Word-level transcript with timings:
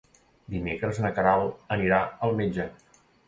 Dimecres 0.53 1.01
na 1.03 1.11
Queralt 1.17 1.69
anirà 1.77 2.01
al 2.29 2.35
metge. 2.43 2.69